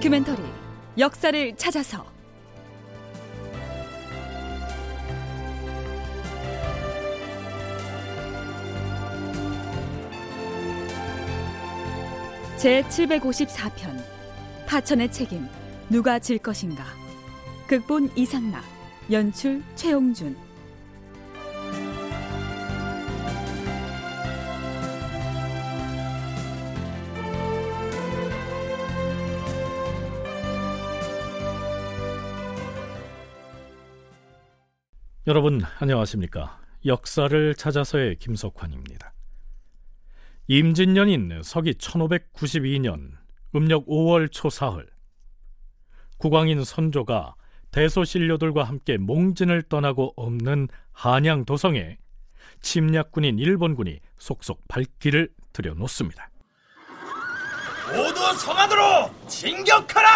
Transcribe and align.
다큐멘터리 0.00 0.42
역사를 0.96 1.56
찾아서. 1.56 2.06
제 12.56 12.82
754편 12.84 14.02
파천의 14.66 15.12
책임 15.12 15.46
누가 15.90 16.18
질 16.18 16.38
것인가? 16.38 16.82
극본 17.66 18.10
이상락 18.16 18.64
연출 19.10 19.62
최용준 19.74 20.34
여러분 35.30 35.62
안녕하십니까? 35.78 36.58
역사를 36.86 37.54
찾아서의 37.54 38.16
김석환입니다. 38.16 39.12
임진년인 40.48 41.42
서기 41.44 41.74
1592년 41.74 43.12
음력 43.54 43.86
5월 43.86 44.32
초사흘 44.32 44.88
국왕인 46.18 46.64
선조가 46.64 47.36
대소신료들과 47.70 48.64
함께 48.64 48.96
몽진을 48.96 49.62
떠나고 49.68 50.14
없는 50.16 50.66
한양 50.90 51.44
도성에 51.44 51.98
침략군인 52.60 53.38
일본군이 53.38 54.00
속속 54.18 54.66
발길을 54.66 55.28
들여놓습니다. 55.52 56.28
모두 57.94 58.36
성안으로 58.36 59.12
진격하라! 59.28 60.10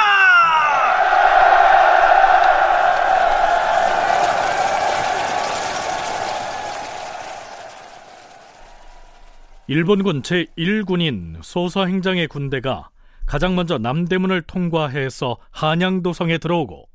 일본군 9.75 10.23
제1군인 10.23 11.43
소서행장의 11.43 12.29
군대가 12.29 12.91
가장 13.27 13.57
먼저 13.57 13.77
남대문을 13.77 14.43
통과해서 14.43 15.37
한양도성에 15.51 16.39
들어오고 16.39 16.89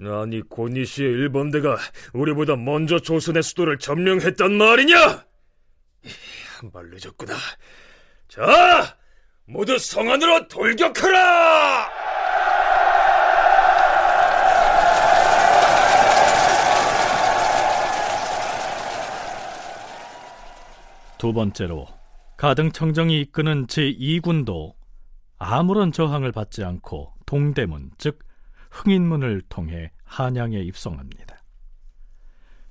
아니 0.00 0.40
고니시의 0.40 1.08
일본대가 1.08 1.78
우리보다 2.12 2.56
먼저 2.56 2.98
조선의 2.98 3.44
수도를 3.44 3.78
점령했단 3.78 4.52
말이냐? 4.52 5.24
한발 6.58 6.90
늦었구나. 6.90 7.34
자, 8.26 8.96
모두 9.44 9.78
성 9.78 10.10
안으로 10.10 10.48
돌격하라! 10.48 12.09
두 21.20 21.34
번째로 21.34 21.86
가등청정이 22.38 23.20
이끄는 23.20 23.66
제2군도 23.66 24.72
아무런 25.36 25.92
저항을 25.92 26.32
받지 26.32 26.64
않고 26.64 27.12
동대문 27.26 27.90
즉 27.98 28.20
흥인문을 28.70 29.42
통해 29.50 29.90
한양에 30.04 30.58
입성합니다. 30.60 31.36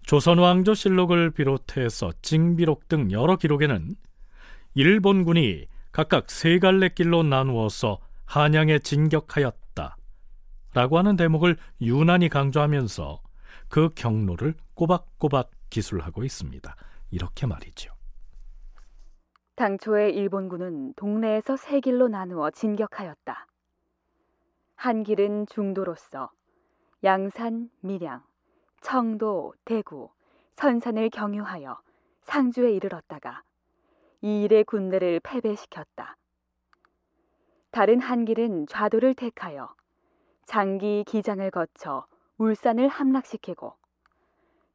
조선왕조실록을 0.02 1.30
비롯해서 1.30 2.12
징비록 2.24 2.88
등 2.88 3.12
여러 3.12 3.36
기록에는 3.36 3.96
일본군이 4.74 5.68
각각 5.92 6.32
세 6.32 6.58
갈래 6.58 6.90
길로 6.90 7.22
나누어서 7.22 8.00
한양에 8.26 8.80
진격하였다 8.80 9.96
라고 10.74 10.98
하는 10.98 11.16
대목을 11.16 11.56
유난히 11.82 12.30
강조하면서 12.30 13.22
그 13.68 13.90
경로를 13.94 14.56
꼬박꼬박 14.74 15.52
기술하고 15.70 16.24
있습니다. 16.24 16.76
이렇게 17.12 17.46
말이죠. 17.46 17.99
당초에 19.60 20.12
일본군은 20.12 20.94
동네에서 20.94 21.58
세 21.58 21.82
길로 21.82 22.08
나누어 22.08 22.50
진격하였다. 22.50 23.46
한 24.76 25.04
길은 25.04 25.48
중도로서 25.48 26.32
양산, 27.04 27.70
밀양, 27.82 28.24
청도, 28.80 29.54
대구, 29.66 30.12
선산을 30.54 31.10
경유하여 31.10 31.78
상주에 32.22 32.72
이르렀다가 32.72 33.44
이 34.22 34.44
일의 34.44 34.64
군대를 34.64 35.20
패배시켰다. 35.20 36.16
다른 37.70 38.00
한 38.00 38.24
길은 38.24 38.66
좌도를 38.66 39.14
택하여 39.14 39.76
장기 40.46 41.04
기장을 41.06 41.52
거쳐 41.52 42.06
울산을 42.38 42.88
함락시키고 42.88 43.74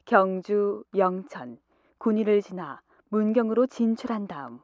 경주, 0.05 0.85
영천, 0.95 1.59
군위를 1.97 2.43
지나 2.43 2.83
문경으로 3.09 3.67
진출한 3.67 4.27
다음 4.27 4.61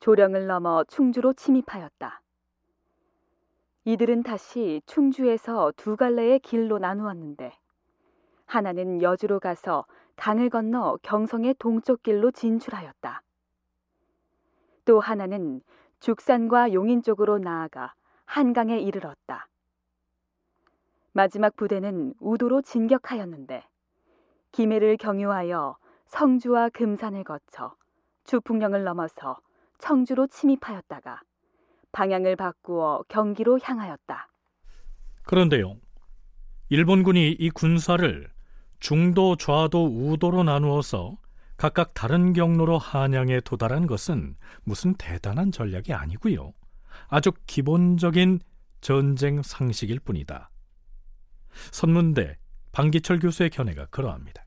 조령을 0.00 0.46
넘어 0.46 0.84
충주로 0.84 1.32
침입하였다. 1.32 2.22
이들은 3.84 4.22
다시 4.22 4.82
충주에서 4.86 5.72
두 5.76 5.96
갈래의 5.96 6.40
길로 6.40 6.78
나누었는데 6.78 7.56
하나는 8.46 9.02
여주로 9.02 9.40
가서 9.40 9.86
강을 10.16 10.50
건너 10.50 10.98
경성의 11.02 11.56
동쪽 11.58 12.02
길로 12.02 12.30
진출하였다. 12.30 13.22
또 14.84 15.00
하나는 15.00 15.62
죽산과 16.00 16.72
용인 16.72 17.02
쪽으로 17.02 17.38
나아가 17.38 17.94
한강에 18.24 18.78
이르렀다. 18.78 19.48
마지막 21.12 21.56
부대는 21.56 22.14
우도로 22.20 22.62
진격하였는데 22.62 23.64
김해를 24.52 24.96
경유하여 24.96 25.76
성주와 26.06 26.68
금산을 26.70 27.24
거쳐 27.24 27.74
주풍령을 28.24 28.84
넘어서 28.84 29.38
청주로 29.78 30.26
침입하였다가 30.26 31.22
방향을 31.92 32.36
바꾸어 32.36 33.04
경기로 33.08 33.58
향하였다. 33.62 34.28
그런데요. 35.24 35.76
일본군이 36.68 37.32
이 37.32 37.50
군사를 37.50 38.30
중도, 38.80 39.36
좌도, 39.36 39.86
우도로 39.86 40.44
나누어서 40.44 41.16
각각 41.56 41.92
다른 41.94 42.32
경로로 42.32 42.78
한양에 42.78 43.40
도달한 43.40 43.86
것은 43.86 44.36
무슨 44.62 44.94
대단한 44.94 45.50
전략이 45.50 45.92
아니고요. 45.92 46.52
아주 47.08 47.32
기본적인 47.46 48.40
전쟁 48.80 49.42
상식일 49.42 49.98
뿐이다. 50.00 50.50
선문대 51.72 52.38
방기철 52.72 53.18
교수의 53.18 53.50
견해가 53.50 53.86
그러합니다. 53.86 54.44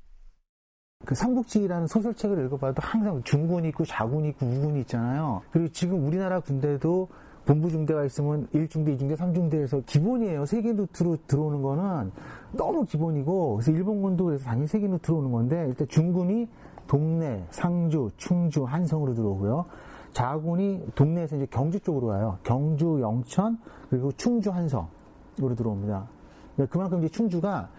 그 1.05 1.15
삼국지라는 1.15 1.87
소설책을 1.87 2.45
읽어봐도 2.45 2.81
항상 2.81 3.21
중군이 3.23 3.69
있고 3.69 3.85
자군이 3.85 4.29
있고 4.29 4.45
우군이 4.45 4.81
있잖아요. 4.81 5.41
그리고 5.51 5.67
지금 5.69 6.05
우리나라 6.05 6.39
군대도 6.39 7.07
본부 7.45 7.69
중대가 7.69 8.05
있으면 8.05 8.47
1중대, 8.53 8.97
2중대, 8.97 9.17
3중대에서 9.17 9.83
기본이에요. 9.85 10.45
세계 10.45 10.73
루트로 10.73 11.17
들어오는 11.25 11.61
거는 11.61 12.11
너무 12.51 12.85
기본이고, 12.85 13.55
그래서 13.55 13.71
일본군도 13.71 14.25
그래서 14.25 14.45
당연히 14.45 14.67
세계 14.67 14.87
루트 14.87 15.07
들어오는 15.07 15.31
건데, 15.31 15.65
일단 15.67 15.87
중군이 15.87 16.47
동네, 16.87 17.43
상주, 17.49 18.11
충주, 18.17 18.63
한성으로 18.63 19.15
들어오고요. 19.15 19.65
자군이 20.13 20.85
동네에서 20.93 21.37
이제 21.37 21.47
경주 21.49 21.79
쪽으로 21.79 22.07
와요. 22.07 22.37
경주, 22.43 22.99
영천, 23.01 23.57
그리고 23.89 24.11
충주, 24.11 24.51
한성으로 24.51 25.55
들어옵니다. 25.55 26.07
그러니까 26.55 26.73
그만큼 26.73 26.99
이제 26.99 27.09
충주가 27.09 27.69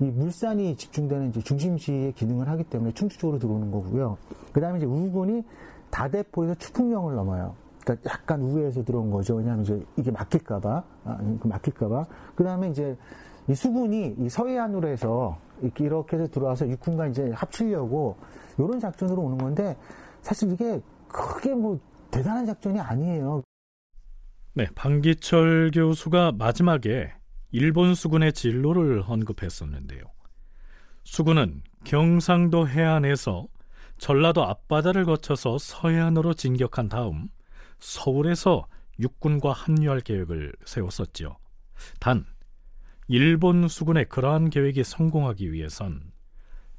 이 0.00 0.04
물산이 0.04 0.76
집중되는 0.76 1.30
이제 1.30 1.40
중심지의 1.40 2.12
기능을 2.12 2.48
하기 2.48 2.64
때문에 2.64 2.92
충주 2.92 3.18
쪽으로 3.18 3.38
들어오는 3.38 3.70
거고요. 3.70 4.16
그 4.52 4.60
다음에 4.60 4.78
이제 4.78 4.86
우군이 4.86 5.44
다대포에서 5.90 6.54
추풍령을 6.54 7.14
넘어요. 7.14 7.54
그러니까 7.82 8.10
약간 8.10 8.42
우회해서 8.42 8.84
들어온 8.84 9.10
거죠. 9.10 9.34
왜냐하면 9.36 9.64
이제 9.64 9.82
이게 9.96 10.10
막힐까봐, 10.10 10.82
아, 11.04 11.18
막힐까봐. 11.42 12.06
그 12.34 12.44
다음에 12.44 12.68
이제 12.70 12.96
이 13.48 13.54
수군이 13.54 14.16
이 14.18 14.28
서해안으로 14.28 14.88
해서 14.88 15.38
이렇게 15.62 16.16
해서 16.16 16.28
들어와서 16.28 16.68
육군과 16.68 17.08
이제 17.08 17.30
합치려고 17.34 18.16
이런 18.58 18.78
작전으로 18.78 19.22
오는 19.22 19.38
건데 19.38 19.76
사실 20.20 20.52
이게 20.52 20.80
크게 21.08 21.54
뭐 21.54 21.78
대단한 22.10 22.46
작전이 22.46 22.78
아니에요. 22.78 23.42
네, 24.54 24.66
방기철 24.74 25.70
교수가 25.72 26.32
마지막에 26.32 27.12
일본 27.50 27.94
수군의 27.94 28.32
진로를 28.32 29.02
언급했었는데요. 29.06 30.02
수군은 31.04 31.62
경상도 31.84 32.68
해안에서 32.68 33.46
전라도 33.96 34.44
앞바다를 34.44 35.04
거쳐서 35.06 35.58
서해안으로 35.58 36.34
진격한 36.34 36.88
다음 36.88 37.28
서울에서 37.78 38.66
육군과 39.00 39.52
합류할 39.52 40.00
계획을 40.00 40.52
세웠었지요. 40.64 41.36
단 42.00 42.26
일본 43.06 43.68
수군의 43.68 44.06
그러한 44.06 44.50
계획이 44.50 44.84
성공하기 44.84 45.52
위해선 45.52 46.12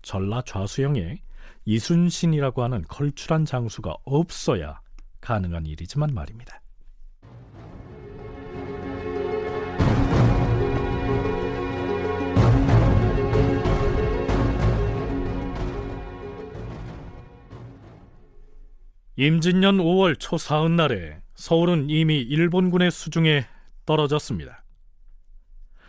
전라 0.02 0.42
좌수영에 0.44 1.22
이순신이라고 1.66 2.64
하는 2.64 2.84
걸출한 2.84 3.46
장수가 3.46 3.98
없어야 4.04 4.82
가능한 5.22 5.66
일이지만 5.66 6.14
말입니다. 6.14 6.59
임진년 19.20 19.80
5월 19.80 20.18
초사흔 20.18 20.78
날에 20.78 21.22
서울은 21.36 21.90
이미 21.90 22.22
일본군의 22.22 22.90
수중에 22.90 23.46
떨어졌습니다. 23.86 24.64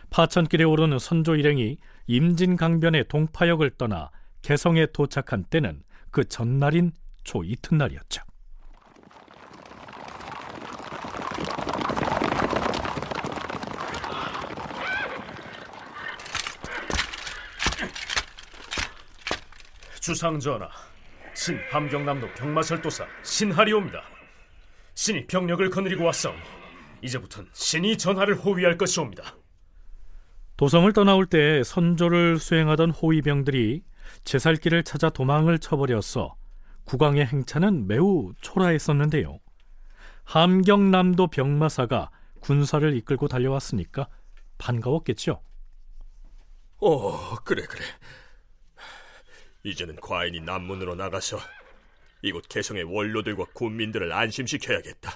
파천길에 0.09 0.65
오르는 0.65 0.99
선조 0.99 1.37
일행이 1.37 1.77
임진강변의 2.07 3.07
동파역을 3.07 3.77
떠나 3.77 4.11
개성에 4.41 4.87
도착한 4.87 5.45
때는 5.45 5.81
그 6.09 6.25
전날인 6.25 6.91
초 7.23 7.45
이튿날이었죠. 7.45 8.21
주상전하, 20.01 20.67
신 21.33 21.59
함경남도 21.69 22.33
병마설도사 22.33 23.05
신하리옵니다. 23.23 24.03
신이 24.93 25.27
병력을 25.27 25.69
거느리고 25.69 26.03
왔사오니 26.05 26.39
이제부턴 27.01 27.49
신이 27.53 27.97
전하를 27.97 28.35
호위할 28.35 28.77
것이옵니다. 28.77 29.35
도성을 30.57 30.91
떠나올 30.93 31.25
때 31.25 31.63
선조를 31.63 32.37
수행하던 32.37 32.91
호위병들이 32.91 33.83
제살길을 34.23 34.83
찾아 34.83 35.09
도망을 35.09 35.57
쳐버려서 35.57 36.35
국왕의 36.83 37.25
행차는 37.25 37.87
매우 37.87 38.33
초라했었는데요. 38.41 39.39
함경남도 40.25 41.27
병마사가 41.27 42.11
군사를 42.41 42.95
이끌고 42.97 43.27
달려왔으니까 43.27 44.07
반가웠겠죠. 44.57 45.41
어, 46.77 47.35
그래 47.43 47.63
그래. 47.63 47.83
이제는 49.63 49.95
과인이 49.97 50.41
남문으로 50.41 50.95
나가서 50.95 51.39
이곳 52.23 52.47
개성의 52.47 52.83
원로들과 52.83 53.45
군민들을 53.53 54.11
안심시켜야겠다. 54.11 55.11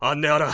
안내하라. 0.00 0.50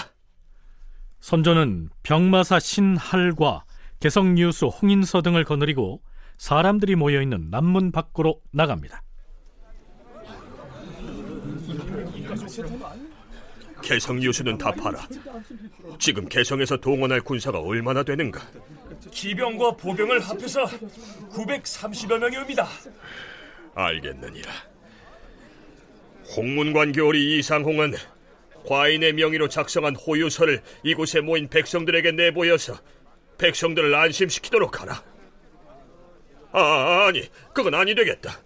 선조는 1.21 1.91
병마사 2.03 2.59
신할과 2.59 3.65
개성 4.01 4.39
유수 4.39 4.67
홍인서 4.67 5.23
등을 5.23 5.45
거느리고 5.45 6.03
사람들이 6.37 6.95
모여 6.97 7.23
있는 7.23 7.49
남문 7.51 7.93
밖으로 7.93 8.43
나갑니다. 8.53 9.03
개성 13.83 14.23
유수는 14.23 14.59
다 14.59 14.71
팔아. 14.73 15.07
지금 15.99 16.29
개성에서 16.29 16.77
동원할 16.77 17.21
군사가 17.21 17.61
얼마나 17.61 18.03
되는가? 18.03 18.41
기병과 19.11 19.73
보병을 19.73 20.21
합해서 20.21 20.65
930여 20.65 22.19
명이 22.19 22.37
옵니다. 22.37 22.69
알겠느니라. 23.75 24.53
홍문관 26.37 26.93
교리 26.93 27.39
이상홍은 27.39 27.95
과인의 28.67 29.13
명의로 29.13 29.49
작성한 29.49 29.95
호유서를 29.95 30.63
이곳에 30.83 31.21
모인 31.21 31.49
백성들에게 31.49 32.13
내보여서 32.13 32.75
백성들을 33.39 33.95
안심시키도록 33.95 34.81
하라. 34.81 35.03
아, 36.53 37.07
아니, 37.07 37.29
그건 37.53 37.75
아니 37.75 37.95
되겠다. 37.95 38.41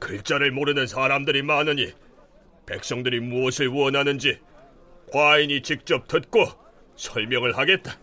글자를 0.00 0.50
모르는 0.50 0.86
사람들이 0.86 1.42
많으니 1.42 1.92
백성들이 2.66 3.20
무엇을 3.20 3.68
원하는지 3.68 4.40
과인이 5.12 5.62
직접 5.62 6.08
듣고 6.08 6.46
설명을 6.96 7.56
하겠다. 7.56 7.98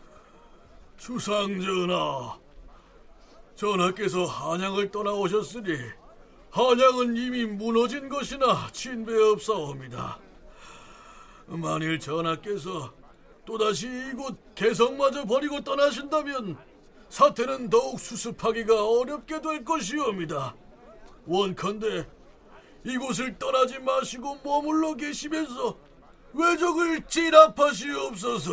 주상 1.00 1.60
전하, 1.62 2.38
전하께서 3.56 4.26
한양을 4.26 4.92
떠나오셨으니 4.92 5.78
한양은 6.52 7.16
이미 7.16 7.46
무너진 7.46 8.10
것이나 8.10 8.68
진배없사옵니다. 8.74 10.20
만일 11.48 11.98
전하께서 12.00 12.94
또다시 13.46 13.88
이곳 14.12 14.38
개성마저 14.56 15.24
버리고 15.24 15.64
떠나신다면 15.64 16.58
사태는 17.08 17.70
더욱 17.70 17.98
수습하기가 17.98 18.86
어렵게 18.86 19.40
될 19.42 19.64
것이옵니다. 19.64 20.54
원컨대 21.26 22.08
이곳을 22.84 23.40
떠나지 23.40 23.80
마시고 23.80 24.40
머물러 24.44 24.96
계시면서 24.96 25.78
외적을 26.34 27.08
진압하시옵소서. 27.08 28.50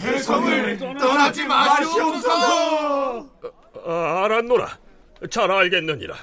개성을 0.00 0.78
떠나지 0.98 1.44
마시옵소서. 1.46 3.28
아, 3.84 4.24
알았노라. 4.24 4.78
잘 5.30 5.50
알겠느니라. 5.50 6.14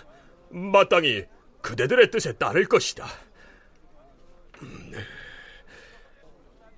마땅히 0.49 1.25
그대들의 1.61 2.11
뜻에 2.11 2.33
따를 2.33 2.65
것이다. 2.67 3.07
음, 4.61 4.93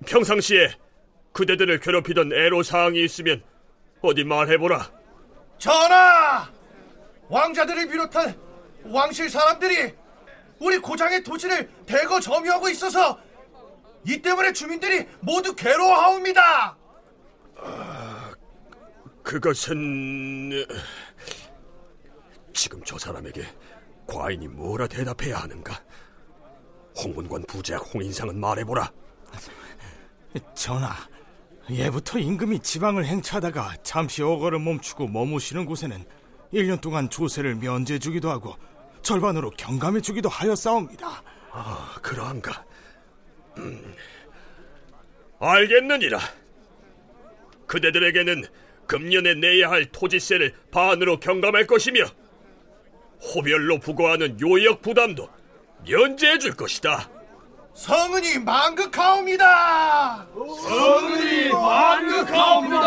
평상시에 0.06 0.74
그대들을 1.32 1.80
괴롭히던 1.80 2.32
애로 2.32 2.62
사항이 2.62 3.04
있으면 3.04 3.42
어디 4.00 4.24
말해보라. 4.24 4.90
전하! 5.58 6.48
왕자들을 7.28 7.88
비롯한 7.88 8.38
왕실 8.84 9.28
사람들이 9.28 9.92
우리 10.58 10.78
고장의 10.78 11.22
토지를 11.22 11.68
대거 11.86 12.20
점유하고 12.20 12.68
있어서 12.70 13.18
이 14.06 14.22
때문에 14.22 14.52
주민들이 14.52 15.06
모두 15.20 15.54
괴로워하옵니다. 15.54 16.75
그것은 19.22 20.64
지금 22.52 22.80
저 22.84 22.96
사람에게 22.96 23.44
과인이 24.06 24.48
뭐라 24.48 24.86
대답해야 24.86 25.38
하는가? 25.38 25.82
홍문관 26.96 27.44
부재학 27.46 27.82
홍인상은 27.92 28.38
말해보라. 28.38 28.90
전하, 30.54 30.94
예부터 31.70 32.18
임금이 32.18 32.60
지방을 32.60 33.04
행차하다가 33.04 33.76
잠시 33.82 34.22
어거를 34.22 34.58
멈추고 34.60 35.08
머무시는 35.08 35.66
곳에는 35.66 36.04
1년 36.52 36.80
동안 36.80 37.10
조세를 37.10 37.56
면제주기도 37.56 38.30
하고 38.30 38.56
절반으로 39.02 39.50
경감해 39.50 40.00
주기도 40.00 40.28
하였사옵니다. 40.28 41.22
아, 41.52 41.96
그러한가? 42.02 42.64
음, 43.58 43.94
알겠느니라. 45.40 46.20
그대들에게는 47.76 48.44
금년에 48.86 49.34
내야 49.34 49.68
할 49.70 49.84
토지세를 49.86 50.54
반으로 50.70 51.20
경감할 51.20 51.66
것이며 51.66 52.04
호별로 53.20 53.78
부과하는 53.80 54.40
요역 54.40 54.80
부담도 54.82 55.28
면제해 55.86 56.38
줄 56.38 56.54
것이다. 56.54 57.10
성은이 57.74 58.38
만극하옵니다. 58.38 60.26
성은이 60.26 61.50
만극하옵니다. 61.50 62.86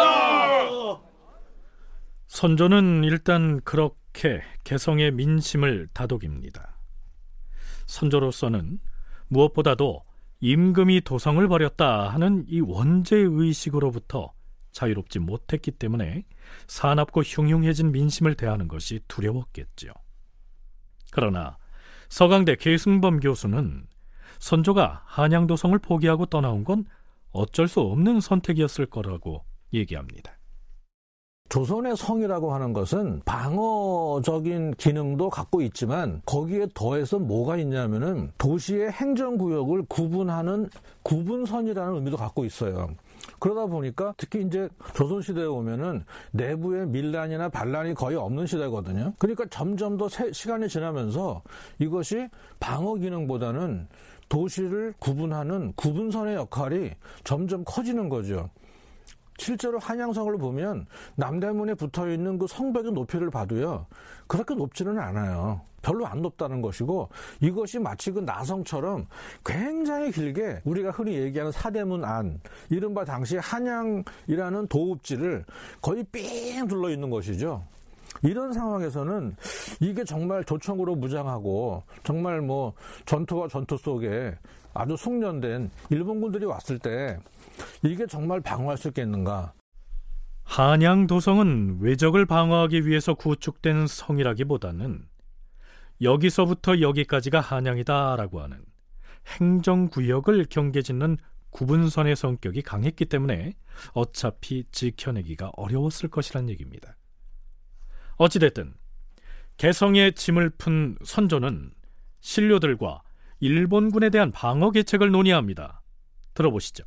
선조는 2.27 3.03
일단 3.03 3.61
그렇게 3.61 4.41
개성의 4.63 5.11
민심을 5.11 5.89
다독입니다. 5.93 6.77
선조로서는 7.85 8.79
무엇보다도 9.27 10.03
임금이 10.39 11.01
도성을 11.01 11.47
버렸다 11.47 12.09
하는 12.09 12.45
이 12.47 12.61
원죄 12.61 13.17
의식으로부터 13.17 14.31
자유롭지 14.71 15.19
못했기 15.19 15.71
때문에 15.71 16.25
사납고 16.67 17.21
흉흉해진 17.21 17.91
민심을 17.91 18.35
대하는 18.35 18.67
것이 18.67 19.01
두려웠겠죠. 19.07 19.89
그러나 21.11 21.57
서강대 22.09 22.55
계승범 22.55 23.19
교수는 23.19 23.87
선조가 24.39 25.03
한양도성을 25.05 25.77
포기하고 25.79 26.25
떠나온 26.27 26.63
건 26.63 26.85
어쩔 27.31 27.67
수 27.67 27.81
없는 27.81 28.19
선택이었을 28.19 28.87
거라고 28.87 29.43
얘기합니다. 29.73 30.39
조선의 31.49 31.97
성이라고 31.97 32.53
하는 32.53 32.73
것은 32.73 33.21
방어적인 33.25 34.75
기능도 34.75 35.31
갖고 35.31 35.61
있지만 35.63 36.21
거기에 36.25 36.67
더해서 36.75 37.17
뭐가 37.17 37.57
있냐면은 37.57 38.31
도시의 38.37 38.91
행정구역을 38.91 39.85
구분하는 39.89 40.69
구분선이라는 41.01 41.95
의미도 41.95 42.17
갖고 42.17 42.45
있어요. 42.45 42.89
그러다 43.37 43.67
보니까 43.67 44.13
특히 44.17 44.41
이제 44.41 44.69
조선시대에 44.95 45.45
오면은 45.45 46.03
내부에 46.31 46.85
밀란이나 46.85 47.49
반란이 47.49 47.93
거의 47.93 48.17
없는 48.17 48.47
시대거든요. 48.47 49.13
그러니까 49.19 49.45
점점 49.49 49.97
더 49.97 50.07
시간이 50.09 50.67
지나면서 50.67 51.43
이것이 51.77 52.27
방어 52.59 52.95
기능보다는 52.95 53.87
도시를 54.29 54.93
구분하는 54.99 55.73
구분선의 55.75 56.35
역할이 56.35 56.91
점점 57.23 57.63
커지는 57.65 58.09
거죠. 58.09 58.49
실제로 59.39 59.79
한양성을 59.79 60.37
보면 60.37 60.85
남대문에 61.15 61.73
붙어 61.73 62.09
있는 62.09 62.37
그 62.37 62.45
성벽의 62.45 62.91
높이를 62.91 63.29
봐도요, 63.31 63.87
그렇게 64.27 64.53
높지는 64.53 64.99
않아요. 64.99 65.61
별로 65.81 66.05
안 66.05 66.21
높다는 66.21 66.61
것이고, 66.61 67.09
이것이 67.39 67.79
마치 67.79 68.11
그 68.11 68.19
나성처럼 68.19 69.07
굉장히 69.45 70.11
길게 70.11 70.61
우리가 70.65 70.91
흔히 70.91 71.13
얘기하는 71.15 71.53
사대문 71.53 72.03
안, 72.03 72.39
이른바 72.69 73.05
당시 73.05 73.37
한양이라는 73.37 74.67
도읍지를 74.67 75.45
거의 75.81 76.03
삥 76.11 76.67
둘러 76.67 76.89
있는 76.89 77.09
것이죠. 77.09 77.63
이런 78.21 78.51
상황에서는 78.51 79.35
이게 79.79 80.03
정말 80.03 80.43
조청으로 80.43 80.95
무장하고 80.95 81.83
정말 82.03 82.41
뭐 82.41 82.73
전투와 83.05 83.47
전투 83.47 83.77
속에 83.77 84.35
아주 84.73 84.97
숙련된 84.97 85.69
일본군들이 85.89 86.45
왔을 86.45 86.77
때 86.79 87.17
이게 87.83 88.05
정말 88.07 88.41
방어할 88.41 88.77
수 88.77 88.89
있겠는가? 88.89 89.53
한양 90.43 91.07
도성은 91.07 91.79
외적을 91.79 92.25
방어하기 92.25 92.87
위해서 92.87 93.13
구축된 93.13 93.87
성이라기보다는 93.87 95.07
여기서부터 96.01 96.81
여기까지가 96.81 97.39
한양이다라고 97.39 98.41
하는 98.41 98.63
행정구역을 99.27 100.45
경계짓는 100.45 101.17
구분선의 101.51 102.15
성격이 102.15 102.61
강했기 102.61 103.05
때문에 103.05 103.53
어차피 103.93 104.63
지켜내기가 104.71 105.51
어려웠을 105.55 106.09
것이란 106.09 106.49
얘기입니다. 106.49 106.95
어찌됐든 108.17 108.73
개성에 109.57 110.11
짐을 110.11 110.51
푼 110.51 110.97
선조는 111.03 111.71
신료들과 112.21 113.01
일본군에 113.39 114.09
대한 114.09 114.31
방어 114.31 114.71
계책을 114.71 115.11
논의합니다. 115.11 115.81
들어보시죠. 116.33 116.83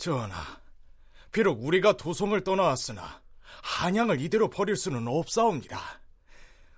전하, 0.00 0.40
비록 1.30 1.62
우리가 1.62 1.92
도성을 1.98 2.42
떠나왔으나 2.42 3.20
한양을 3.62 4.18
이대로 4.22 4.48
버릴 4.48 4.74
수는 4.74 5.06
없사옵니다. 5.06 5.78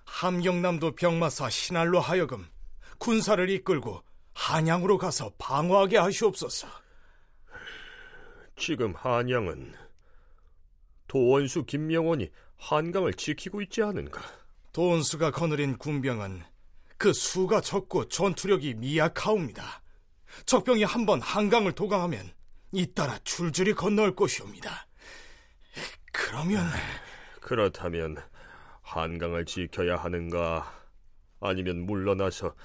함경남도 0.03 0.95
병마사 0.95 1.49
신할로 1.49 2.01
하여금 2.01 2.45
군사를 2.97 3.49
이끌고 3.49 4.03
한양으로 4.33 4.97
가서 4.97 5.31
방어하게 5.37 5.99
하시옵소서. 5.99 6.67
지금 8.57 8.93
한양은 8.93 9.73
도원수 11.07 11.63
김명원이 11.63 12.29
한강을 12.57 13.13
지키고 13.13 13.61
있지 13.61 13.81
않은가? 13.83 14.21
도원수가 14.73 15.31
거느린 15.31 15.77
군병은 15.77 16.43
그 16.97 17.13
수가 17.13 17.61
적고 17.61 18.09
전투력이 18.09 18.73
미약하옵니다. 18.73 19.81
적병이 20.45 20.83
한번 20.83 21.21
한강을 21.21 21.71
도강하면 21.71 22.33
잇따라 22.73 23.17
줄줄이 23.23 23.73
건널 23.73 24.15
것이옵니다. 24.15 24.87
그러면 26.11 26.67
그렇다면 27.39 28.17
한강을 28.81 29.45
지켜야 29.45 29.95
하는가? 29.95 30.73
아니면 31.39 31.85
물러나서 31.85 32.55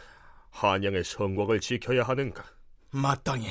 한양의 0.51 1.05
성곽을 1.05 1.61
지켜야 1.61 2.03
하는가? 2.03 2.45
마땅히 2.91 3.49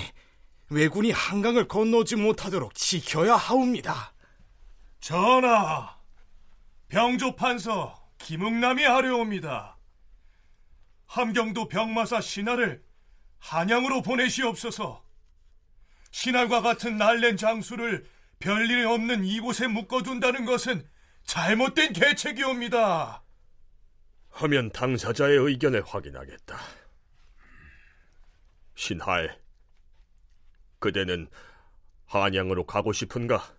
왜군이 0.69 1.11
한강을 1.11 1.67
건너지 1.67 2.15
못하도록 2.15 2.73
지켜야 2.73 3.35
하옵니다. 3.35 4.13
전하, 4.99 5.95
병조 6.89 7.35
판서 7.35 8.09
김응남이 8.17 8.83
하려옵니다. 8.83 9.77
함경도 11.05 11.67
병마사 11.67 12.19
신하를 12.19 12.83
한양으로 13.39 14.01
보내시옵소서. 14.01 15.06
신할과 16.17 16.63
같은 16.63 16.97
날랜 16.97 17.37
장수를 17.37 18.09
별일 18.39 18.87
없는 18.87 19.23
이곳에 19.23 19.67
묶어둔다는 19.67 20.45
것은 20.45 20.89
잘못된 21.25 21.93
계책이옵니다. 21.93 23.21
하면 24.31 24.71
당사자의 24.71 25.37
의견을 25.37 25.83
확인하겠다. 25.85 26.57
신할, 28.73 29.39
그대는 30.79 31.29
한양으로 32.07 32.65
가고 32.65 32.93
싶은가? 32.93 33.53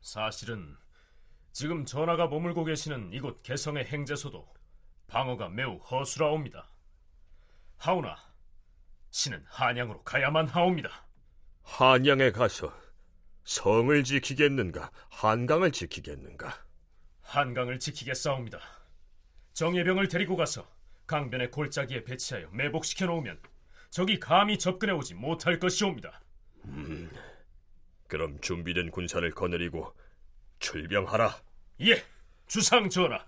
사실은 0.00 0.76
지금 1.52 1.84
전하가 1.86 2.26
머물고 2.26 2.64
계시는 2.64 3.12
이곳 3.12 3.40
개성의 3.44 3.84
행제소도 3.84 4.44
방어가 5.06 5.50
매우 5.50 5.76
허술하옵니다. 5.76 6.68
하오나 7.76 8.33
신은 9.14 9.44
한양으로 9.46 10.02
가야만 10.02 10.48
하옵니다. 10.48 11.06
한양에 11.62 12.32
가서 12.32 12.76
성을 13.44 14.02
지키겠는가, 14.02 14.90
한강을 15.08 15.70
지키겠는가? 15.70 16.52
한강을 17.22 17.78
지키겠사옵니다. 17.78 18.58
정예병을 19.52 20.08
데리고 20.08 20.34
가서 20.34 20.68
강변의 21.06 21.52
골짜기에 21.52 22.02
배치하여 22.02 22.48
매복시켜 22.50 23.06
놓으면 23.06 23.38
적이 23.90 24.18
감히 24.18 24.58
접근해 24.58 24.92
오지 24.92 25.14
못할 25.14 25.60
것이옵니다. 25.60 26.20
음, 26.64 27.08
그럼 28.08 28.40
준비된 28.40 28.90
군사를 28.90 29.30
거느리고 29.30 29.94
출병하라. 30.58 31.36
예, 31.82 32.02
주상 32.48 32.90
전하. 32.90 33.24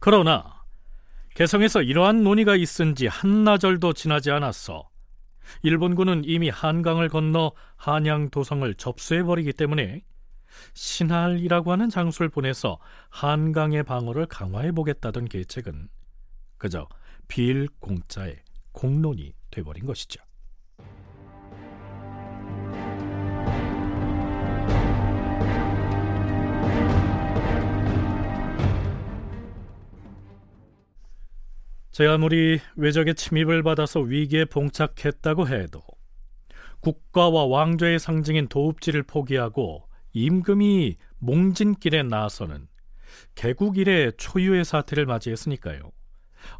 그러나 0.00 0.64
개성에서 1.34 1.82
이러한 1.82 2.22
논의가 2.24 2.56
있은 2.56 2.94
지 2.94 3.06
한나절도 3.06 3.92
지나지 3.92 4.30
않았어 4.30 4.88
일본군은 5.62 6.22
이미 6.24 6.50
한강을 6.50 7.08
건너 7.08 7.52
한양 7.76 8.30
도성을 8.30 8.72
접수해 8.74 9.22
버리기 9.22 9.52
때문에 9.52 10.02
신할이라고 10.74 11.72
하는 11.72 11.88
장수를 11.88 12.28
보내서 12.28 12.78
한강의 13.10 13.84
방어를 13.84 14.26
강화해 14.26 14.72
보겠다던 14.72 15.26
계책은 15.26 15.88
그저 16.56 16.88
비일 17.28 17.68
공짜의 17.78 18.42
공론이 18.72 19.34
돼버린 19.50 19.86
것이죠. 19.86 20.20
제 31.98 32.06
아무리 32.06 32.60
외적의 32.76 33.16
침입을 33.16 33.64
받아서 33.64 33.98
위기에 33.98 34.44
봉착했다고 34.44 35.48
해도 35.48 35.82
국가와 36.78 37.46
왕조의 37.46 37.98
상징인 37.98 38.46
도읍지를 38.46 39.02
포기하고 39.02 39.88
임금이 40.12 40.96
몽진길에 41.18 42.04
나서는 42.04 42.68
개국 43.34 43.78
이래 43.78 44.12
초유의 44.12 44.64
사태를 44.64 45.06
맞이했으니까요. 45.06 45.90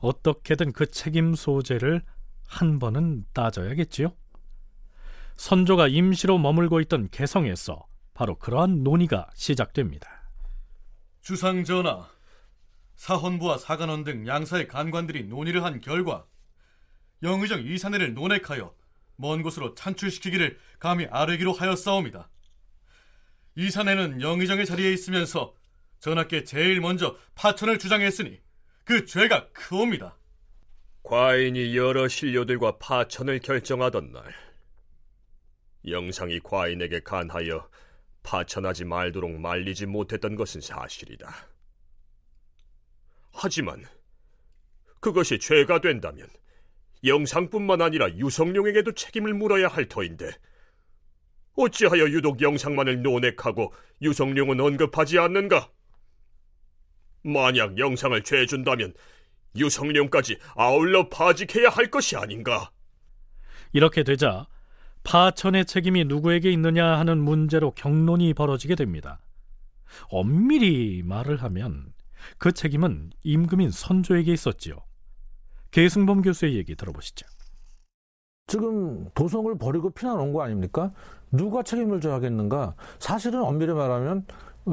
어떻게든 0.01 0.73
그 0.73 0.87
책임 0.87 1.37
소재를 1.37 2.03
한 2.49 2.81
번은 2.81 3.25
따져야겠지요. 3.33 4.13
선조가 5.37 5.87
임시로 5.87 6.39
머물고 6.39 6.81
있던 6.81 7.11
개성에서 7.11 7.87
바로 8.13 8.35
그러한 8.35 8.83
논의가 8.83 9.31
시작됩니다. 9.35 10.33
주상 11.21 11.63
전하, 11.63 12.09
사헌부와 12.99 13.59
사관원 13.59 14.03
등 14.03 14.27
양사의 14.27 14.67
간관들이 14.67 15.25
논의를 15.25 15.63
한 15.63 15.81
결과 15.81 16.27
영의정 17.23 17.65
이사내를 17.65 18.13
논액하여 18.15 18.75
먼 19.17 19.43
곳으로 19.43 19.75
찬출시키기를 19.75 20.59
감히 20.79 21.07
아뢰기로 21.07 21.53
하였사옵니다. 21.53 22.29
이사내는 23.55 24.21
영의정의 24.21 24.67
자리에 24.67 24.93
있으면서 24.93 25.55
전하께 26.01 26.45
제일 26.45 26.81
먼저 26.81 27.17
파천을 27.35 27.79
주장했으니 27.79 28.41
그 28.85 29.07
죄가 29.07 29.49
크옵니다. 29.53 30.17
과인이 31.05 31.77
여러 31.77 32.09
신료들과 32.09 32.79
파천을 32.79 33.39
결정하던 33.39 34.13
날 34.13 34.35
영상이 35.87 36.41
과인에게 36.41 37.01
간하여 37.01 37.69
파천하지 38.25 38.85
말도록 38.85 39.41
말리지 39.41 39.87
못했던 39.87 40.35
것은 40.35 40.61
사실이다. 40.61 41.58
하지만 43.41 43.85
그것이 45.01 45.39
죄가 45.39 45.81
된다면 45.81 46.29
영상뿐만 47.05 47.81
아니라 47.81 48.11
유성룡에게도 48.11 48.93
책임을 48.93 49.33
물어야 49.33 49.69
할 49.69 49.89
터인데 49.89 50.29
어찌하여 51.57 52.09
유독 52.11 52.43
영상만을 52.43 53.03
논액하고 53.03 53.73
유성룡은 54.03 54.61
언급하지 54.61 55.21
않는가? 55.21 55.71
만약 57.23 57.79
영상을 57.79 58.21
죄 58.25 58.45
준다면 58.45 58.93
유성룡까지 59.57 60.39
아울러 60.57 61.09
파직해야 61.09 61.69
할 61.69 61.91
것이 61.91 62.17
아닌가? 62.17 62.73
이렇게 63.73 64.03
되자 64.03 64.49
파천의 65.05 65.67
책임이 65.67 66.07
누구에게 66.07 66.51
있느냐 66.51 66.99
하는 66.99 67.19
문제로 67.19 67.71
경론이 67.71 68.35
벌어지게 68.35 68.75
됩니다. 68.75 69.21
엄밀히 70.11 71.03
말을 71.05 71.43
하면 71.45 71.93
그 72.39 72.53
책임은 72.53 73.11
임금인 73.23 73.71
선조에게 73.71 74.33
있었지요. 74.33 74.77
계승범 75.71 76.23
교수의 76.23 76.57
얘기 76.57 76.75
들어보시죠. 76.75 77.27
지금 78.47 79.09
도성을 79.15 79.57
버리고 79.59 79.91
피난 79.91 80.19
온 80.19 80.33
거 80.33 80.43
아닙니까? 80.43 80.93
누가 81.31 81.63
책임을 81.63 82.01
져야 82.01 82.15
하겠는가? 82.15 82.75
사실은 82.99 83.43
엄밀히 83.43 83.75
말하면 83.75 84.25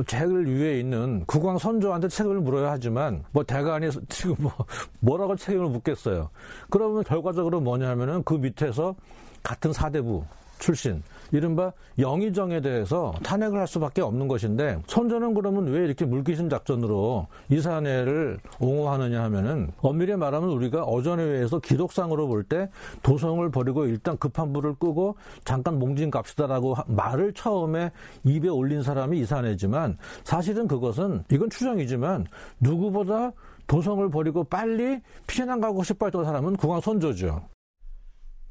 책을 0.08 0.46
위에 0.48 0.80
있는 0.80 1.26
국왕 1.26 1.58
선조한테 1.58 2.08
책임을 2.08 2.40
물어야 2.42 2.72
하지만 2.72 3.24
뭐 3.32 3.44
대간이 3.44 3.90
지금 4.10 4.36
뭐 4.40 4.52
뭐라고 5.00 5.36
책임을 5.36 5.68
묻겠어요. 5.70 6.30
그러면 6.70 7.04
결과적으로 7.04 7.60
뭐냐면은 7.62 8.24
그 8.24 8.36
밑에서 8.36 8.96
같은 9.44 9.74
사대부 9.74 10.24
출신 10.60 11.04
이른바 11.32 11.74
영의정에 12.00 12.62
대해서 12.62 13.14
탄핵을 13.24 13.60
할 13.60 13.68
수밖에 13.68 14.02
없는 14.02 14.28
것인데 14.28 14.80
선조는 14.88 15.34
그러면 15.34 15.68
왜 15.68 15.86
이렇게 15.86 16.06
물귀신 16.06 16.50
작전으로 16.50 17.28
이 17.50 17.60
사내를 17.60 18.40
옹호하느냐 18.60 19.24
하면은 19.24 19.72
엄밀히 19.82 20.16
말하면 20.16 20.50
우리가 20.50 20.84
어전에 20.84 21.24
의해서 21.24 21.60
기록상으로 21.60 22.28
볼 22.28 22.46
때 22.48 22.70
도성을 23.02 23.50
버리고 23.50 23.86
일단 23.86 24.18
급한 24.18 24.54
불을 24.54 24.76
끄고 24.76 25.16
잠깐 25.44 25.80
몽진 25.80 26.12
갑시다라고 26.12 26.76
말을 26.86 27.34
처음에 27.34 27.92
입에 28.24 28.50
올린 28.50 28.84
사람이 28.84 29.20
이사내지만 29.20 29.98
사실은 30.24 30.68
그것은 30.68 31.24
이건 31.32 31.50
추정이지만 31.50 32.26
누구보다 32.60 33.32
도성을 33.68 34.08
버리고 34.10 34.44
빨리 34.44 35.00
피난 35.26 35.60
가고 35.60 35.84
싶어 35.84 36.06
했던 36.06 36.24
사람은 36.24 36.56
국왕 36.58 36.82
선조죠. 36.82 37.55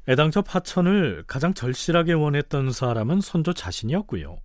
애당초 0.07 0.43
파천을 0.43 1.23
가장 1.25 1.53
절실하게 1.53 2.13
원했던 2.13 2.71
사람은 2.71 3.21
선조 3.21 3.53
자신이었고요. 3.53 4.37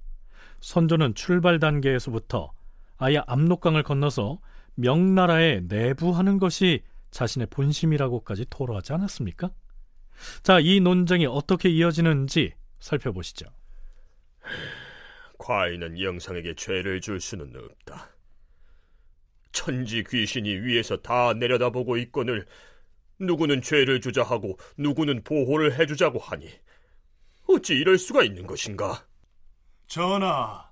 선조는 0.61 1.15
출발 1.15 1.59
단계에서부터 1.59 2.53
아예 2.97 3.21
압록강을 3.27 3.83
건너서 3.83 4.41
명나라에 4.75 5.63
내부하는 5.69 6.39
것이 6.39 6.83
자신의 7.11 7.49
본심이라고까지 7.51 8.47
토로하지 8.49 8.93
않았습니까? 8.93 9.51
자, 10.43 10.61
이 10.61 10.81
논쟁이 10.81 11.27
어떻게 11.27 11.69
이어지는지 11.69 12.55
살펴보시죠. 12.79 13.47
과인은 15.39 16.01
영상에게 16.01 16.55
죄를 16.55 17.01
줄 17.01 17.21
수는 17.21 17.53
없다. 17.57 18.11
천지 19.53 20.05
귀신이 20.05 20.55
위에서 20.55 20.99
다 20.99 21.33
내려다보고 21.33 21.97
있거늘 21.99 22.47
누구는 23.21 23.63
죄를 23.63 24.01
주자 24.01 24.23
하고 24.23 24.59
누구는 24.77 25.23
보호를 25.23 25.79
해주자고 25.79 26.19
하니 26.19 26.49
어찌 27.47 27.75
이럴 27.75 27.99
수가 27.99 28.23
있는 28.23 28.47
것인가? 28.47 29.07
전하, 29.87 30.71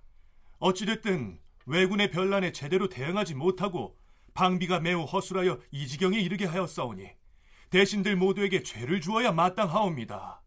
어찌됐든 0.58 1.38
왜군의 1.66 2.10
변란에 2.10 2.52
제대로 2.52 2.88
대응하지 2.88 3.34
못하고 3.34 3.96
방비가 4.32 4.80
매우 4.80 5.02
허술하여 5.04 5.60
이 5.70 5.86
지경에 5.86 6.18
이르게 6.18 6.46
하였사오니 6.46 7.10
대신들 7.70 8.16
모두에게 8.16 8.62
죄를 8.62 9.00
주어야 9.00 9.32
마땅하옵니다. 9.32 10.42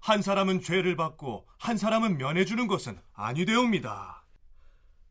한 0.00 0.22
사람은 0.22 0.62
죄를 0.62 0.96
받고 0.96 1.46
한 1.58 1.76
사람은 1.76 2.16
면해주는 2.16 2.66
것은 2.68 2.98
아니되옵니다. 3.12 4.24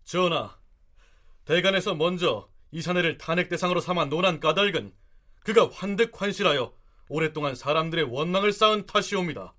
전하, 0.04 0.58
대간에서 1.46 1.94
먼저 1.94 2.50
이 2.72 2.82
사내를 2.82 3.18
탄핵 3.18 3.50
대상으로 3.50 3.82
삼아 3.82 4.06
논한 4.06 4.40
까닭은 4.40 4.94
그가 5.48 5.70
환득환실하여 5.72 6.74
오랫동안 7.08 7.56
사람들의 7.56 8.04
원망을 8.10 8.52
쌓은 8.52 8.86
탓이옵니다. 8.86 9.54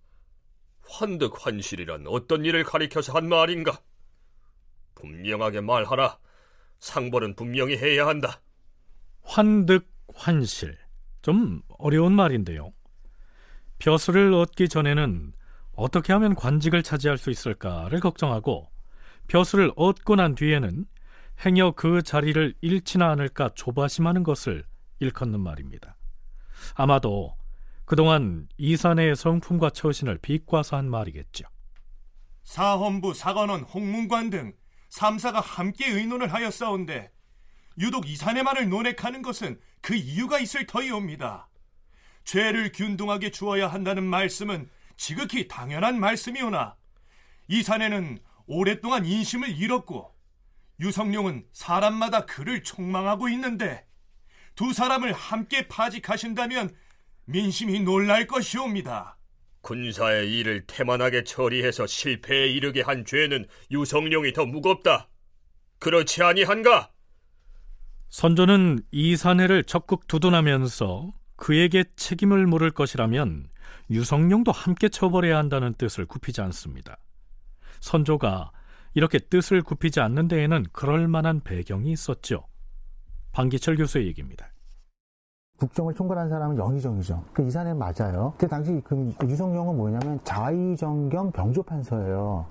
환득환실이란 0.87 2.05
어떤 2.09 2.45
일을 2.45 2.63
가리켜서 2.63 3.15
한 3.15 3.27
말인가? 3.27 3.81
분명하게 4.97 5.63
말하라. 5.63 6.19
상벌은 6.79 7.37
분명히 7.37 7.79
해야 7.79 8.07
한다. 8.07 8.43
환득환실. 9.23 10.77
좀 11.23 11.63
어려운 11.79 12.13
말인데요. 12.13 12.75
벼슬을 13.79 14.35
얻기 14.35 14.69
전에는 14.69 15.33
어떻게 15.73 16.13
하면 16.13 16.35
관직을 16.35 16.83
차지할 16.83 17.17
수 17.17 17.31
있을까를 17.31 18.01
걱정하고 18.01 18.71
벼슬을 19.27 19.73
얻고 19.75 20.17
난 20.17 20.35
뒤에는 20.35 20.85
행여 21.47 21.73
그 21.77 22.03
자리를 22.03 22.57
잃지나 22.61 23.09
않을까 23.09 23.53
조바심하는 23.55 24.23
것을 24.23 24.67
일컫는 25.01 25.41
말입니다. 25.41 25.97
아마도 26.75 27.37
그동안 27.85 28.49
이산의 28.59 29.17
성품과 29.17 29.71
처신을 29.71 30.19
비꼬아서 30.19 30.77
한 30.77 30.91
말이겠죠. 30.91 31.45
사헌부, 32.45 33.15
사관원, 33.15 33.63
홍문관 33.63 34.31
등 34.31 34.55
3사가 34.91 35.43
함께 35.43 35.91
의논을 35.91 36.33
하였사온데 36.33 37.11
유독 37.79 38.09
이산의만을 38.09 38.69
논핵하는 38.69 39.23
것은 39.23 39.61
그 39.81 39.95
이유가 39.95 40.39
있을 40.39 40.67
터이옵니다. 40.67 41.49
죄를 42.25 42.73
균등하게 42.73 43.31
주어야 43.31 43.69
한다는 43.69 44.05
말씀은 44.05 44.69
지극히 44.97 45.49
당연한 45.49 45.99
말씀이오나 45.99 46.77
이산에는 47.49 48.19
오랫동안 48.47 49.07
인심을 49.07 49.57
잃었고 49.57 50.15
유성룡은 50.81 51.47
사람마다 51.53 52.27
그를 52.27 52.63
총망하고 52.63 53.29
있는데 53.31 53.88
두 54.59 54.73
사람을 54.73 55.13
함께 55.13 55.69
파직하신다면 55.69 56.75
민심이 57.27 57.79
놀랄 57.79 58.27
것이옵니다. 58.27 59.17
군사의 59.61 60.37
일을 60.37 60.67
태만하게 60.67 61.23
처리해서 61.23 61.87
실패에 61.87 62.49
이르게 62.49 62.83
한 62.83 63.05
죄는 63.05 63.47
유성룡이 63.71 64.33
더 64.33 64.47
무겁다. 64.47 65.11
그렇지 65.79 66.25
아니한가? 66.25 66.91
선조는 68.09 68.81
이산해를 68.91 69.63
적극 69.63 70.09
두둔하면서 70.09 71.13
그에게 71.37 71.85
책임을 71.95 72.49
물을 72.49 72.73
것이라면 72.73 73.51
유성룡도 73.91 74.51
함께 74.51 74.89
처벌해야 74.89 75.39
한다는 75.39 75.73
뜻을 75.75 76.05
굽히지 76.05 76.41
않습니다. 76.41 76.99
선조가 77.79 78.51
이렇게 78.95 79.21
뜻을 79.21 79.63
굽히지 79.63 80.01
않는 80.01 80.27
데에는 80.27 80.67
그럴 80.73 81.07
만한 81.07 81.43
배경이 81.45 81.93
있었죠. 81.93 82.49
방기철 83.39 83.77
교수의 83.77 84.09
얘기입니다. 84.09 84.47
국정을 85.61 85.95
총괄한 85.95 86.29
사람은 86.29 86.57
영의정이죠. 86.57 87.23
그 87.33 87.47
이산에 87.47 87.73
맞아요. 87.73 88.33
그 88.37 88.49
당시 88.49 88.81
그 88.83 89.15
유성룡은 89.23 89.77
뭐냐면 89.77 90.19
자의정 90.25 91.09
겸 91.09 91.31
병조판서예요. 91.31 92.47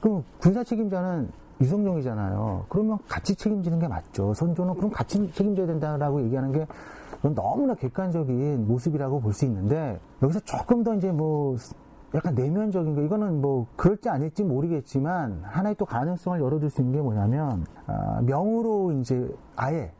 그럼 0.00 0.24
군사 0.40 0.64
책임자는 0.64 1.30
유성룡이잖아요. 1.60 2.66
그러면 2.68 2.98
같이 3.06 3.36
책임지는 3.36 3.78
게 3.78 3.86
맞죠. 3.86 4.34
선조는 4.34 4.74
그럼 4.74 4.90
같이 4.90 5.30
책임져야 5.32 5.68
된다라고 5.68 6.20
얘기하는 6.24 6.50
게 6.50 6.66
너무나 7.22 7.76
객관적인 7.76 8.66
모습이라고 8.66 9.20
볼 9.20 9.32
수 9.32 9.44
있는데 9.44 10.00
여기서 10.20 10.40
조금 10.40 10.82
더 10.82 10.96
이제 10.96 11.12
뭐 11.12 11.56
약간 12.16 12.34
내면적인 12.34 12.96
거 12.96 13.02
이거는 13.02 13.40
뭐 13.40 13.68
그럴지 13.76 14.08
아닐지 14.08 14.42
모르겠지만 14.42 15.42
하나의 15.44 15.76
또 15.76 15.84
가능성을 15.84 16.40
열어둘 16.40 16.70
수 16.70 16.80
있는 16.80 16.94
게 16.94 17.00
뭐냐면 17.02 17.64
아, 17.86 18.20
명으로 18.22 18.92
이제 19.00 19.32
아예 19.54 19.92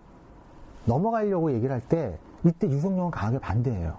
넘어가려고 0.84 1.52
얘기를 1.52 1.74
할 1.74 1.80
때 1.88 2.18
이때 2.44 2.68
유성룡은 2.68 3.10
강하게 3.10 3.38
반대해요. 3.38 3.98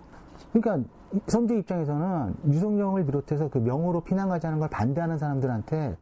그러니까 0.54 0.89
선조 1.28 1.56
입장에서는 1.58 2.36
유성룡을 2.48 3.06
비롯해서 3.06 3.50
그 3.50 3.58
명으로 3.58 4.04
피난 4.04 4.30
가지 4.30 4.48
않은 4.48 4.60
걸 4.60 4.70
반대하는 4.70 5.18
사람들한테 5.18 5.98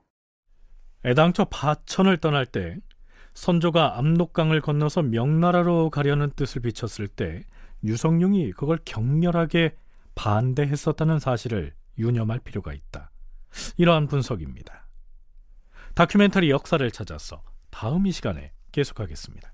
애당초 1.06 1.46
파천을 1.46 2.18
떠날 2.18 2.46
때 2.46 2.78
선조가 3.34 3.98
압록강을 3.98 4.62
건너서 4.62 5.02
명나라로 5.04 5.90
가려는 5.90 6.32
뜻을 6.36 6.62
비쳤을 6.62 7.08
때 7.08 7.44
유성룡이 7.84 8.52
그걸 8.54 8.80
격렬하게 8.84 9.76
반대했었다는 10.16 11.20
사실을 11.20 11.74
유념할 12.00 12.40
필요가 12.40 12.74
있다. 12.74 13.12
이러한 13.78 14.08
분석입니다. 14.08 14.88
다큐멘터리 15.94 16.50
역사를 16.50 16.90
찾아서 16.92 17.42
다음 17.70 18.08
이 18.08 18.12
시간에 18.12 18.52
계속하겠습니다. 18.72 19.52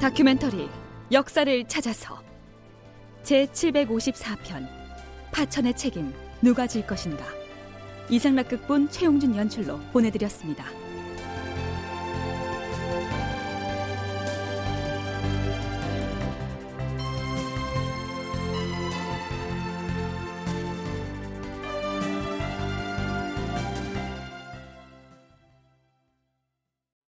다큐멘터리 0.00 0.66
역사를 1.12 1.68
찾아서 1.68 2.22
제 3.22 3.44
754편 3.44 4.66
파천의 5.30 5.76
책임 5.76 6.14
누가 6.40 6.66
질 6.66 6.86
것인가 6.86 7.22
이상락 8.08 8.48
극본 8.48 8.88
최용준 8.88 9.36
연출로 9.36 9.78
보내드렸습니다. 9.92 10.64